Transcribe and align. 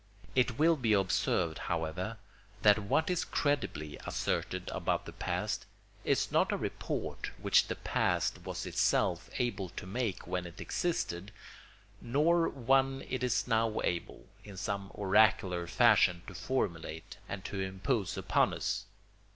It 0.33 0.57
will 0.57 0.77
be 0.77 0.93
observed, 0.93 1.59
however, 1.69 2.17
that 2.63 2.79
what 2.79 3.11
is 3.11 3.23
credibly 3.23 3.97
asserted 4.03 4.67
about 4.73 5.05
the 5.05 5.13
past 5.13 5.67
is 6.03 6.31
not 6.31 6.51
a 6.51 6.57
report 6.57 7.29
which 7.39 7.67
the 7.67 7.75
past 7.75 8.39
was 8.43 8.65
itself 8.65 9.29
able 9.37 9.69
to 9.69 9.85
make 9.85 10.25
when 10.25 10.47
it 10.47 10.59
existed 10.59 11.31
nor 12.01 12.49
one 12.49 13.05
it 13.11 13.23
is 13.23 13.45
now 13.47 13.79
able, 13.83 14.25
in 14.43 14.57
some 14.57 14.89
oracular 14.95 15.67
fashion, 15.67 16.23
to 16.25 16.33
formulate 16.33 17.17
and 17.29 17.45
to 17.45 17.59
impose 17.59 18.17
upon 18.17 18.55
us. 18.55 18.85